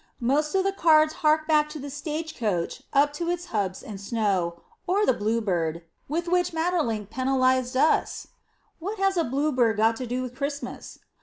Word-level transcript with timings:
Most 0.19 0.55
of 0.55 0.63
the 0.63 0.71
cards 0.71 1.13
hark 1.21 1.47
back 1.47 1.69
to 1.69 1.77
the 1.77 1.91
stage 1.91 2.35
coach 2.35 2.81
up 2.91 3.13
to 3.13 3.29
its 3.29 3.45
hubs 3.53 3.83
in 3.83 3.99
snow, 3.99 4.63
or 4.87 5.05
the 5.05 5.13
blue 5.13 5.41
bird, 5.41 5.83
with 6.09 6.27
which 6.27 6.53
Maeterlinck 6.53 7.11
penalized 7.11 7.77
us 7.77 8.29
(what 8.79 8.97
has 8.97 9.15
a 9.15 9.23
blue 9.23 9.51
bird 9.51 9.77
got 9.77 9.95
to 9.97 10.07
do 10.07 10.23
with 10.23 10.33
Christmas?) 10.35 10.97